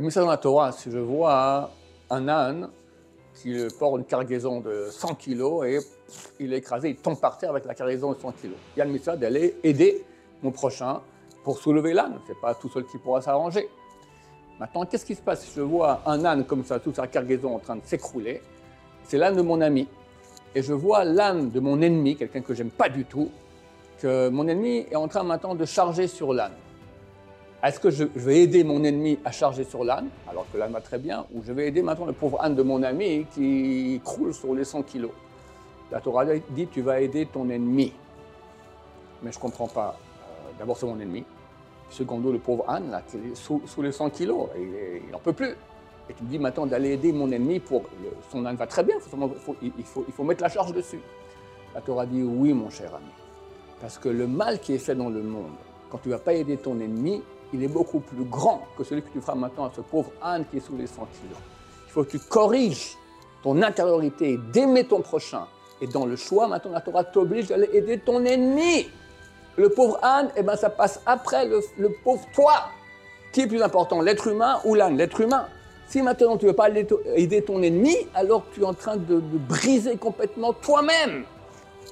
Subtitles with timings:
[0.00, 1.70] mis ça dans la Torah, si je vois
[2.10, 2.70] un âne
[3.34, 5.78] qui porte une cargaison de 100 kg et
[6.38, 8.50] il est écrasé, il tombe par terre avec la cargaison de 100 kg.
[8.76, 10.04] Il y a le message d'aller aider
[10.42, 11.00] mon prochain
[11.44, 12.18] pour soulever l'âne.
[12.26, 13.68] Ce n'est pas tout seul qui pourra s'arranger.
[14.58, 17.54] Maintenant, qu'est-ce qui se passe si je vois un âne comme ça, toute sa cargaison
[17.54, 18.42] en train de s'écrouler?
[19.04, 19.88] C'est l'âne de mon ami.
[20.54, 23.30] Et je vois l'âne de mon ennemi, quelqu'un que j'aime pas du tout,
[23.98, 26.52] que mon ennemi est en train maintenant de charger sur l'âne.
[27.62, 30.80] Est-ce que je vais aider mon ennemi à charger sur l'âne, alors que l'âne va
[30.80, 34.32] très bien, ou je vais aider maintenant le pauvre âne de mon ami qui croule
[34.32, 35.10] sur les 100 kilos?
[35.92, 37.92] La Torah dit tu vas aider ton ennemi.
[39.22, 39.98] Mais je ne comprends pas.
[39.98, 41.24] Euh, d'abord, c'est mon ennemi.
[41.90, 45.54] Secondo, le pauvre âne, là, qui est sous, les 100 kilos, il n'en peut plus.
[46.08, 47.82] Et tu me dis maintenant d'aller aider mon ennemi pour.
[48.30, 51.00] son âne va très bien, il, faut, il faut mettre la charge dessus.
[51.74, 53.12] La Torah dit oui, mon cher ami.
[53.80, 55.52] Parce que le mal qui est fait dans le monde,
[55.90, 59.02] quand tu ne vas pas aider ton ennemi, il est beaucoup plus grand que celui
[59.02, 61.38] que tu feras maintenant à ce pauvre âne qui est sous les 100 kilos.
[61.86, 62.96] Il faut que tu corriges
[63.42, 65.46] ton intériorité, d'aimer ton prochain.
[65.80, 68.88] Et dans le choix, maintenant, la Torah t'oblige d'aller aider ton ennemi.
[69.56, 71.60] Le pauvre âne, eh ben, ça passe après le,
[72.04, 72.52] pauvre toi.
[73.32, 75.46] Qui est plus important, l'être humain ou l'âne L'être humain.
[75.86, 79.14] Si maintenant tu ne veux pas aider ton ennemi, alors tu es en train de,
[79.16, 81.24] de briser complètement toi-même.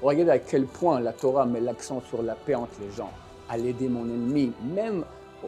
[0.02, 3.10] Regardez à quel point la Torah met l'accent sur la paix entre les gens.
[3.48, 5.04] À l'aider mon ennemi, même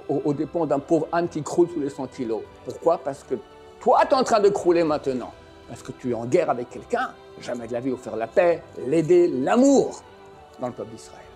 [0.09, 2.43] au, dépend d'un pauvre âne qui croule sous les 100 kilos.
[2.65, 2.99] Pourquoi?
[2.99, 3.35] Parce que
[3.81, 5.33] toi, tu es en train de crouler maintenant.
[5.69, 7.11] Parce que tu es en guerre avec quelqu'un.
[7.41, 10.03] Jamais de la vie, faire la paix, l'aider, l'amour
[10.61, 11.30] dans le peuple d'Israël.